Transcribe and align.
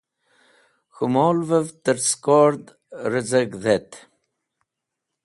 K̃hũ 0.95 1.05
molvẽv 1.13 1.67
tẽr 1.83 1.97
skord 2.09 2.63
rẽz̃ag 3.11 3.51
dhet. 3.63 3.89